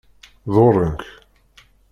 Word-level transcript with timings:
Ḍurren-k? 0.53 1.01